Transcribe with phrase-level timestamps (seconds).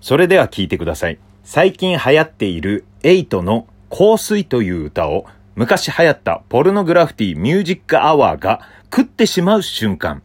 [0.00, 1.18] それでは聴いてください。
[1.44, 5.24] 最近流行っているエイトの香水という歌を
[5.54, 8.60] 昔流行ったポルノグラフィティミュージックアワーが
[8.94, 10.22] 食ってしまう瞬間。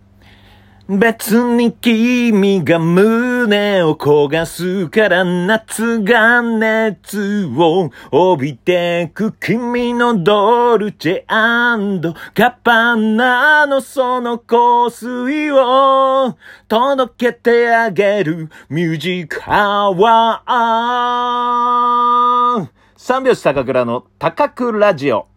[0.89, 16.37] 別に君が胸を焦がすから夏が熱を帯びてく君のドルチェガパナのその香水を。
[16.67, 22.67] 届けてあげるミュージックアワー。
[22.97, 25.27] 三拍子高倉の高倉ラジオ。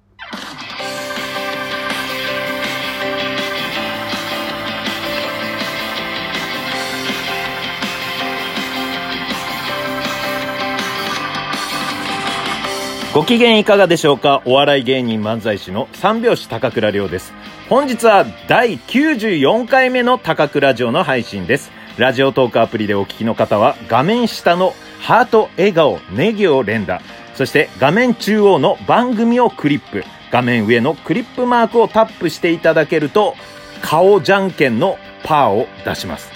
[13.17, 14.43] ご機嫌いかがでしょうか？
[14.45, 17.33] お笑い芸人漫才師の三拍子高倉涼です。
[17.67, 21.73] 本日は第94回目の高倉城の配信です。
[21.97, 27.01] ラジオトークアプリでお聞きの方は画面下のハート、笑顔、ネギを連打、
[27.35, 33.35] そして画面中央の番組をクリップ、画面上のクリップマークをタップしていただけると、
[33.81, 36.31] 顔じゃんけんのパーを出します。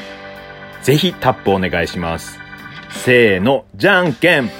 [0.80, 2.38] ぜひタップお願いします。
[2.88, 4.50] せーの、じゃんけん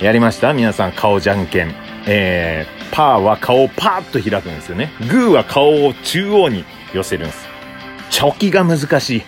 [0.00, 1.74] やりました皆さん顔じゃんけん。
[2.06, 4.92] えー、パーは顔をパーッと開くんですよね。
[5.08, 7.46] グーは顔を中央に寄せるんです。
[8.10, 9.22] チョキが難しい。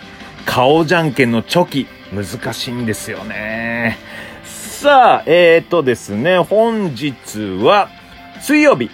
[0.45, 3.97] 顔じゃんけんのチョキ、難しいんですよね。
[4.43, 7.89] さあ、えーとですね、本日は、
[8.39, 8.91] 水曜日、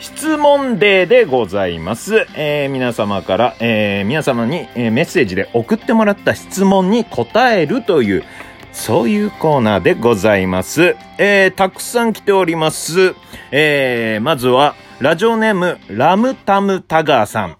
[0.00, 2.26] 質問デーでございます。
[2.34, 8.24] えー、皆様から、えー、皆様に、えー、メッセージで送ってもらった質問に答えるという、
[8.72, 10.96] そういうコーナーでございます。
[11.18, 13.14] えー、たくさん来ております。
[13.50, 17.56] えー、まずは、ラジオネーム、ラムタムタガーさん。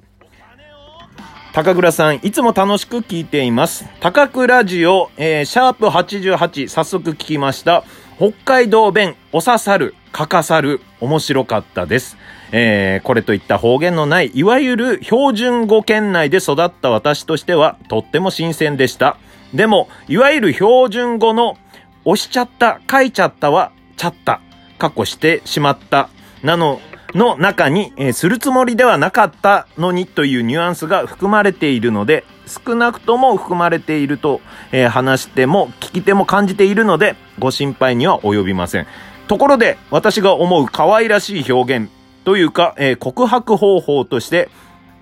[1.53, 3.85] 高倉さん、いつも楽しく聞いています。
[4.01, 7.85] 高倉ジオ、えー、シャープ88、早速聞きました。
[8.17, 12.17] 北海道弁、お刺さる、かかさる、面白かったです。
[12.53, 19.19] えー、これといった方言のない、いわゆる標準語圏内で育った私としては、とっても新鮮でした。
[19.55, 21.57] でも、いわゆる標準語の
[22.05, 24.41] 押しちゃった、書いちゃったは、ちゃった、
[24.79, 26.09] 過去してしまった、
[26.43, 26.81] なの、
[27.15, 34.41] の中に、えー、するつもりではなかったのにというニュアンスが含まれているので、少なくとも含まれていると、
[34.73, 38.87] えー、話しても聞き手も感じているので、ご心配には及びません。
[39.29, 41.91] ところで、私が思う可愛らしい表現
[42.25, 44.49] というか、えー、告白方法として、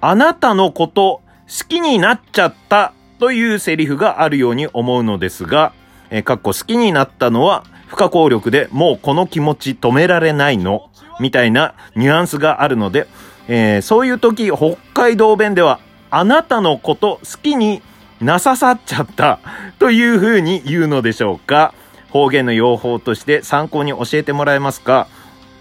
[0.00, 5.72] あなたのこと好きになっちゃったというセリフがあるように思うのですが、
[6.10, 13.06] えー、かっこ好きになったのは不可抗力でもうこの気持ち止められないのみたいなニュアンスがあるので、
[13.46, 15.80] えー、そういう時、北海道弁では
[16.10, 17.82] あなたのこと好きに
[18.20, 19.38] なささっちゃった
[19.78, 21.74] という風に言うのでしょうか。
[22.08, 25.08] 方言の用法として参考に教えてもらえますか。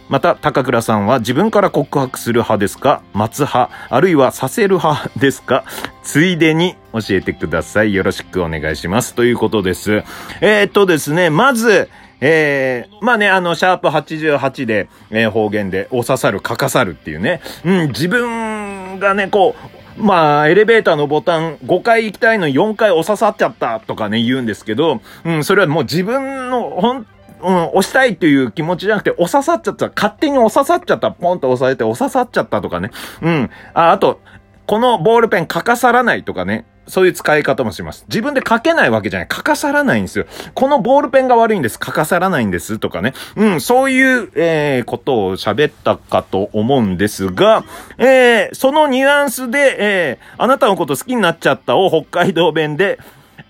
[0.07, 3.03] また、高倉さんは自分から告白する派ですか？
[3.13, 5.65] 待つ派あるいはさせる派ですか？
[6.01, 7.93] ついでに教えてください。
[7.93, 9.13] よろしくお願いします。
[9.13, 10.03] ということです。
[10.41, 11.89] えー、っとですね、まず、
[12.21, 17.41] えー、まあね、あの、シャープ88で、えー、方言で、お刺さる、かかさるっていうね。
[17.63, 19.55] うん、自分がね、こ
[19.97, 27.05] う、まあ、エレベーターのボタン5回行きたいのに4回押ささっちゃったとかね、言うんですけど、うん、それはもう自分の、本
[27.41, 29.89] うん、押したいっていう気持ちじゃなくて、押ささっちゃった。
[29.95, 31.11] 勝手に押ささっちゃった。
[31.11, 32.91] ポンと押さえて押ささっちゃったとかね。
[33.21, 33.49] うん。
[33.73, 34.19] あ、あと、
[34.67, 36.65] このボールペンかかさらないとかね。
[36.89, 38.05] そういう使い方もします。
[38.07, 39.29] 自分で書けないわけじゃない。
[39.31, 40.25] 書かさらないんですよ。
[40.53, 41.73] このボールペンが悪いんです。
[41.73, 42.79] 書かさらないんです。
[42.79, 43.13] とかね。
[43.35, 47.63] うん、そういう、えー、ことを喋ったかと思うんですが、
[47.97, 52.99] えー、そのニュアンスで、えー、あなたのこと好きになっちゃったを北海道弁で、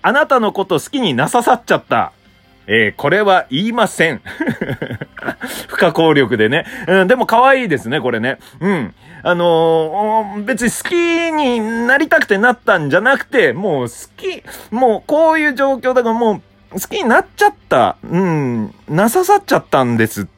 [0.02, 2.12] あなたのこと好きになささっちゃった。
[2.72, 4.22] えー、これは言いません。
[5.66, 6.64] 不可抗力でね。
[6.86, 8.38] うん、でも可愛いですね、これね。
[8.60, 8.94] うん。
[9.24, 10.94] あのー、別に好き
[11.32, 11.58] に
[11.88, 17.96] なりたくてなったんじゃなくて、もう好き、もうこういう状況だからもう好きになっちゃった。
[18.08, 20.28] うん、なささっちゃったんです。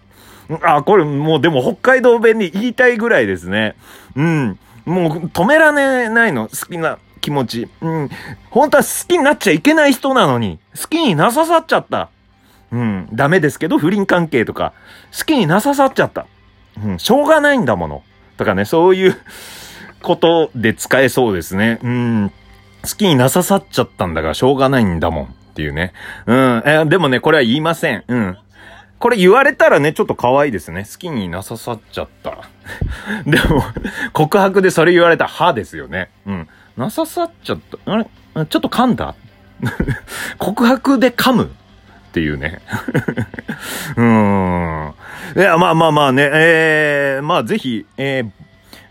[0.62, 3.74] あ、これもうでも北海道弁に言いたいぐらいですね。
[4.16, 4.58] うん。
[4.86, 7.68] もう止められないの、好きな気持ち。
[7.82, 8.10] うん。
[8.48, 12.08] 本当は好きになっちゃいけない人なのに、好きになささっちゃった。
[12.72, 14.72] うん、ダメですけど、不倫関係とか、
[15.16, 16.26] 好きになささっちゃった。
[16.82, 18.02] うん、しょうがないんだもの。
[18.38, 19.16] とかね、そういう
[20.00, 21.78] ことで使えそうですね。
[21.82, 22.32] うん、
[22.82, 25.92] 好きになささっちゃったんだからしょうがないんだもんっていうね。
[26.26, 28.04] うん、えでもね、これは言いません。
[28.08, 28.38] うん。
[28.98, 30.84] これ言われたらね、ちょっと可愛いですね。
[30.90, 32.38] 好きになささっちゃった。
[33.26, 33.64] でも、
[34.12, 36.08] 告白でそれ言われた歯ですよね。
[36.24, 36.48] うん。
[36.76, 37.92] なささっちゃった。
[37.92, 38.04] あれ？
[38.04, 39.14] ちょっと噛んだ？
[40.38, 41.50] 告白で噛む？
[42.12, 42.60] っていうね。
[43.96, 44.94] うーん。
[45.34, 48.30] いや、まあまあまあね、えー、まあぜひ、えー、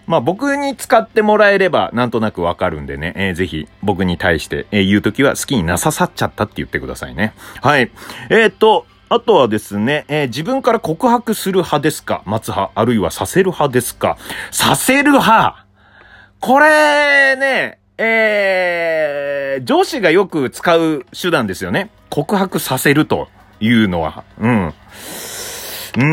[0.07, 7.33] まあ僕に使ってもらえればなんとなくわかるんでね、えー、ぜひ僕に対して、えー、言うときは好きになささっちゃったって言ってくださいね。
[7.62, 7.91] はい。
[8.31, 12.24] えー、と、あとはですね、えー、自分から告白する派ですか？
[12.25, 14.17] 待つ派、あるいはさせる派ですか？
[14.50, 15.65] させる派
[16.39, 21.91] これね、えー、上司がよく使う手段ですよね。
[22.11, 23.29] 告白させると
[23.61, 24.23] いうのは。
[24.39, 24.67] うん。
[24.67, 26.05] うー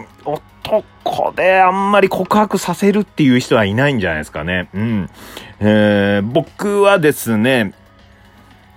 [0.00, 4.68] ん、男であんまり告白させるっていう人はいないんじゃないですかね。
[4.74, 5.10] うん。
[5.60, 7.72] えー、僕はですね、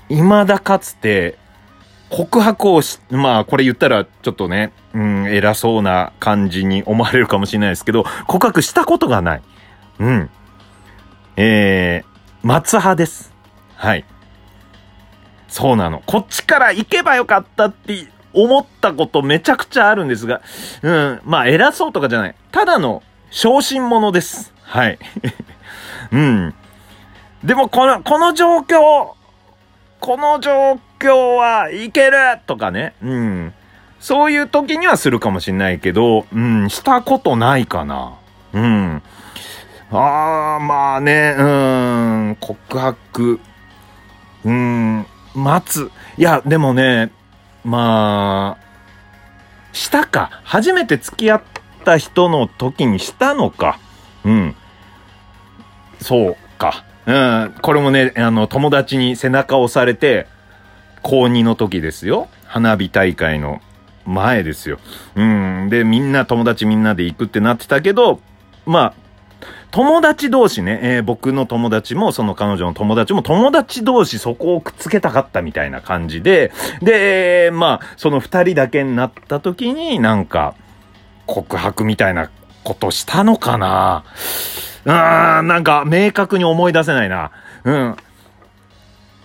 [0.08, 1.38] 未だかつて、
[2.12, 9.42] 告白をし、まあこれ言ったらちょっとね、うん、偉そうな感じに思われるかもしれないですけど、告白したことがない。
[10.00, 10.30] うん。
[11.38, 13.34] えー、松派です。
[13.76, 14.06] はい。
[15.50, 16.02] そうなの。
[16.06, 20.42] こっちから行けばよかったって思ったことめちゃくちゃあるんですが、
[20.84, 22.36] うん、まあ偉そうとかじゃない。
[22.52, 24.54] ただの昇進者です。
[24.64, 25.00] はい。
[26.12, 26.54] うん。
[27.44, 29.14] でもこの、この状況、
[30.00, 32.94] この状況はいけるとかね。
[33.02, 33.54] うん。
[34.00, 38.14] そういう時にはするかもしんないけど、うん、したことないかな。
[38.54, 39.02] うん。
[39.92, 43.40] ああ、まあね、うん、告白、
[44.46, 45.06] うん、
[45.36, 45.92] 待つ。
[46.18, 47.12] いや、でもね、
[47.64, 48.70] まあ、
[49.74, 50.42] したか。
[50.44, 51.42] 初めて付き合っ
[51.86, 53.80] た人の時にしたのか。
[54.24, 54.56] うん。
[56.02, 56.84] そうか。
[57.06, 57.56] うん。
[57.62, 60.28] これもね、あの、友達に背中を押されて、
[61.02, 62.28] 高2の時ですよ。
[62.46, 63.62] 花火大会の
[64.06, 64.80] 前ですよ。
[65.16, 65.70] うん。
[65.70, 68.20] で、みんな友達みんなで行くってなってたけど、
[68.66, 68.94] まあ、
[69.72, 76.52] 友達同士ね、えー、僕の友達も、その彼女の友達も、友達同士そこをくっつけたかったみたいな感じで、
[76.82, 80.56] で、まあ、その二人だけになった時に、なんか、
[81.28, 82.32] 告白みたいな
[82.64, 84.04] ことしたのかな
[84.86, 87.32] うーん、なんか、明確に思い出せないな。
[87.64, 87.96] うん。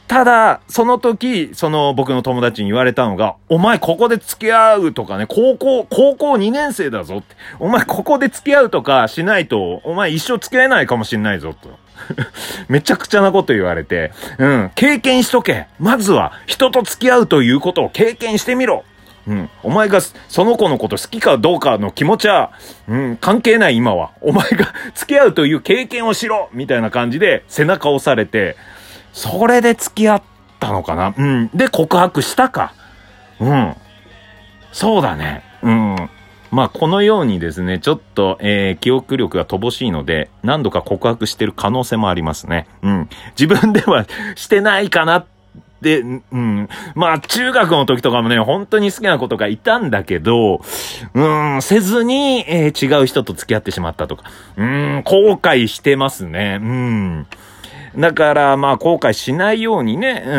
[0.07, 7.35] ただ、その時、その僕の友達に言われたのが、お前ここで付き合うとかね、高校、高校2年生だぞって。
[7.59, 11.71] お前ここで付き合うとかしないと、お前一生付き合えないかもしんないぞと。
[12.69, 15.67] めちゃくちゃなこと言われて、うん、経験しとけ。
[15.79, 18.85] まずは、人と付き合うということを経験してみろ。
[19.27, 19.51] うん。
[19.63, 22.53] お前がその子のこと好きかどうかの気持ちは、
[22.89, 24.11] うん、関係ない今は。
[24.21, 28.57] お前が付き合うという経験をしろみたいな感じで背中を押されて、
[29.15, 30.23] それで付き合っ
[30.61, 31.15] たのかな？
[31.17, 31.51] うん。
[31.55, 32.75] で、告白したか。
[33.41, 33.75] うん。
[34.73, 35.43] そうだね。
[35.63, 36.11] うん。
[36.51, 42.67] まあ、このようにですね、ちょっと、えー、記憶力が乏しいので、何度か告白してる可能性もありますね。
[42.83, 43.09] うん。
[43.39, 44.05] 自分では
[44.37, 45.27] してないかなっ
[45.83, 46.69] て、うん。
[46.95, 50.61] まあ、中学の時とかもね、本当に好きな子とかいたんだけど、
[51.15, 51.25] う
[51.57, 54.25] ん、せずに、えー、違う人と付き合ってしまったとか、
[54.57, 56.59] うん、後悔してますね。
[56.61, 57.27] うん。
[57.97, 60.31] だから、まあ、後悔しないようにね、う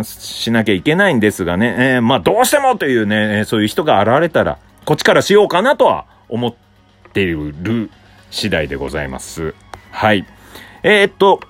[0.00, 6.54] ん、しなきゃいけないんですがね、えー、まあ、どうしてもというね、そういう人が現れたら、こっちからしようかなとは思っ
[7.12, 7.90] ている
[8.30, 9.54] 次第でございます。
[9.92, 10.26] はい。
[10.82, 11.40] えー、っと、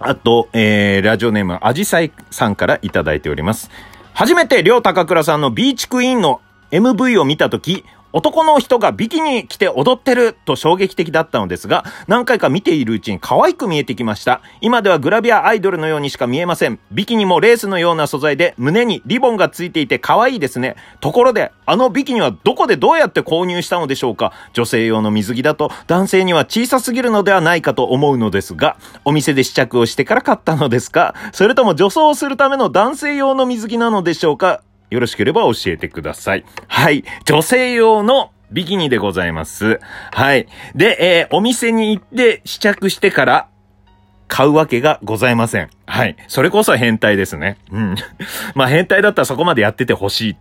[0.00, 3.70] あと、えー、ラジオネーム、アジサイさんからいただいております。
[4.12, 6.40] 初めて、りょうたかくらさんのビーチクイーンの
[6.72, 14.42] MV を見たとき、男の人がビキニ着て踊ってると衝撃的だったのですが、何回か見ているうちに可愛く見えてきました。
[14.60, 16.78] 今ではグラビアアイドルのようにしか見えません。
[16.90, 20.76] ビキニもレースのような素材で胸にリボンがついていて可愛いですね。
[21.00, 24.32] ところで、あのビキニはどこでどうやって購入したのでしょうか？
[24.52, 31.14] 女性用の水着だと男性には小さすぎるのではないかと思うのですが、お店で試着をしてから買ったのですか？
[31.32, 34.62] それとも女装するための男性用の水着なのでしょうか？
[34.92, 36.44] よろしければ教えてください。
[36.68, 37.02] はい。
[37.24, 39.80] 女性用のビキニでございます。
[40.12, 40.46] はい。
[40.74, 43.48] で、えー、お店に行って試着してから
[44.28, 45.70] 買うわけがございません。
[45.86, 46.16] はい。
[46.28, 47.56] それこそ変態ですね。
[47.70, 47.96] うん。
[48.54, 50.36] まあ変態だったらそこまでやっててほしい。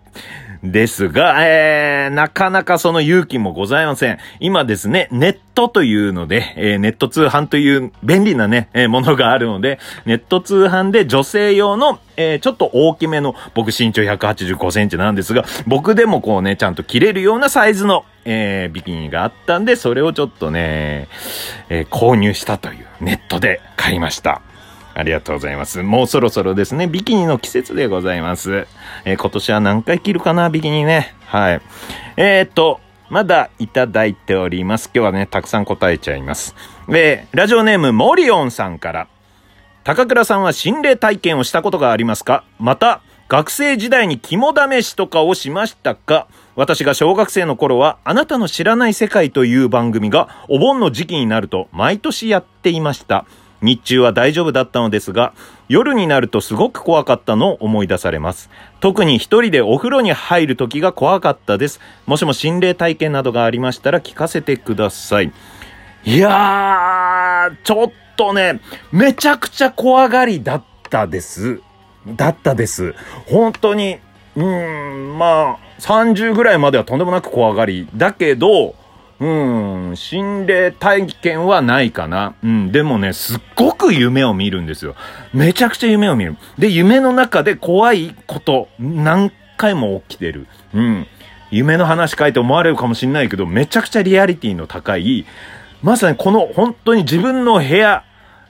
[0.63, 4.19] ですが、えー、なかなかその勇気もございません。
[4.39, 21.07] 今ですね、ネットというので、えー、ネット通販という便利なね、えー、ものがあるので、ネット通販で女性用の、えー、ちょっと大きめの、僕身長185センチなんですが、僕でもこうね、ちゃんと着れるようなサイズの、えー、ビキニがあったんで、それをちょっとね、
[21.69, 24.43] えー、購入したという、ネットで買いました。
[24.93, 25.81] ありがとうございます。
[25.83, 28.67] もうそろそろですね、ビキニの季節でございます。
[29.05, 31.15] えー、今年は何回着るかな、ビキニね。
[31.25, 31.61] はい。
[32.17, 32.79] えー、っと、
[33.09, 34.89] まだいただいております。
[34.93, 36.55] 今日はね、たくさん答えちゃいます。
[36.89, 39.07] えー、ラジオネームモリオンさんから、
[39.83, 42.43] 高倉さんは心霊体験をしたことがありますか？
[42.59, 46.27] また、学生時代に肝試しとかをしましたか？
[46.55, 53.25] 私が小学生の頃は、あなたの知らない世界という番組がお盆の時期になると毎年やっていました。
[53.61, 55.33] 日中は大丈夫だったのですが、
[55.69, 58.49] 夜になるとすごく怖かったのを思い出されます。
[58.79, 61.79] 特に一人でお風呂に入る時が怖かったです。
[62.05, 65.31] もしも心霊体験などがありましたら聞かせてください。
[66.03, 68.59] いやー、ちょっとね、
[68.91, 71.61] めちゃくちゃ怖がりだったです。
[72.07, 72.95] だったです。
[73.27, 73.99] 本当に、
[74.35, 77.87] うーん、まあ、30ぐらいまではとんでもなく怖がり。
[77.95, 78.75] だけど、
[79.21, 82.33] うん、心霊体験はないかな。
[82.43, 84.95] うん、でもね、すっごく夢を見るんですよ。
[85.31, 86.35] めちゃくちゃ夢を見る。
[86.57, 90.47] で、夢の中で怖いこと、何回も起きてる。
[90.73, 91.07] うん。
[91.51, 95.27] 夢の話書いて思われるかもしんないけど、めちゃくちゃリアリティの高い、
[95.83, 98.03] まさにこの本当に自分の部屋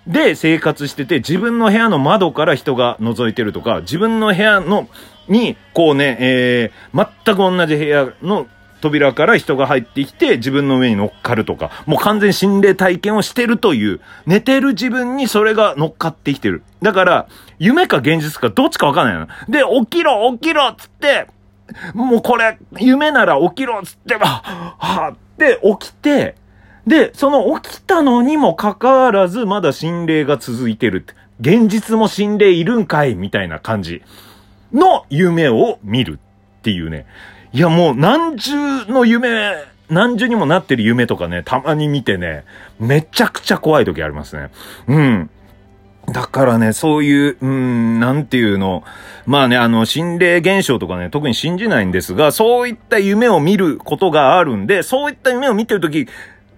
[0.08, 4.88] で生活してて、自分の部屋の窓から人が覗いてるとか、自分の部屋の、
[5.28, 8.48] に、こうね、えー、全く同じ部屋の
[8.82, 16.64] 扉から人が入ってきて自分の上に乗っかるとか、もう完全心霊体験をしてるという、寝てる自分にそれが乗っかってきてる。
[16.82, 17.28] だから、
[17.60, 19.28] 夢か現実かどっちかわかんないの。
[19.48, 21.28] で、起きろ起きろっつって、
[21.94, 26.36] もうこれ、夢なら起きろっつって、はぁ、って起きて、
[26.86, 31.14] で、その起きたのにもかかわらず、まだ心霊が続いてるって。
[31.40, 34.04] 現実も心霊いるんかいみたいな感じ
[34.74, 36.20] の夢を見る
[36.60, 37.08] っていうね。
[37.54, 39.54] いやもう何重の夢、
[39.90, 42.46] 何重にもなってる夢とかね、たまに見てね、
[42.80, 44.50] めちゃくちゃ怖い時ありますね。
[44.88, 45.30] うん。
[46.08, 48.84] だからね、そういう、うん、なんていうの。
[49.26, 56.08] まあね、あの、心霊現象とかね、特に信じないんですが、そういった夢を見ることがあるんで、そういった夢を見てるとき、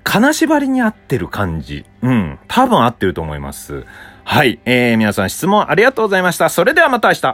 [0.04, 1.86] 金縛りに合ってる感じ。
[2.02, 2.40] うん。
[2.48, 3.86] 多分合ってると思います。
[4.24, 4.60] はい。
[4.66, 6.50] えー、皆さん質問ありがとうございました。
[6.50, 7.32] それではまた明日。